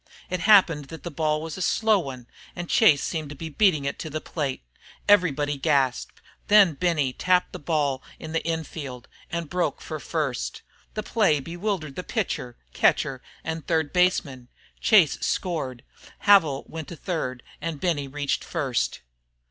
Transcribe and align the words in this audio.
It 0.31 0.39
happened 0.39 0.85
that 0.85 1.03
the 1.03 1.11
ball 1.11 1.43
was 1.43 1.59
a 1.59 1.61
slow 1.61 1.99
one, 1.99 2.25
and 2.55 2.67
Chase 2.67 3.03
seemed 3.03 3.29
to 3.29 3.35
be 3.35 3.49
beating 3.49 3.85
it 3.85 3.99
to 3.99 4.09
the 4.09 4.19
plate. 4.19 4.63
Everybody 5.07 5.57
gasped. 5.57 6.21
Then 6.47 6.73
Benny 6.73 7.13
tapped 7.13 7.53
the 7.53 7.59
ball 7.59 7.99
down 7.99 8.05
in 8.17 8.31
the 8.31 8.41
in 8.41 8.63
field 8.63 9.07
and 9.31 9.47
broke 9.47 9.79
for 9.79 9.99
first. 9.99 10.63
The 10.95 11.03
play 11.03 11.39
bewildered 11.39 11.95
the 11.95 12.01
pitcher, 12.03 12.57
catcher, 12.73 13.21
and 13.43 13.67
third 13.67 13.93
baseman. 13.93 14.47
Chase 14.79 15.19
scored, 15.21 15.83
Havil 16.25 16.65
went 16.67 16.87
to 16.87 16.95
third, 16.95 17.43
and 17.61 17.79
Benny 17.79 18.07
reached 18.07 18.43
first. 18.43 19.01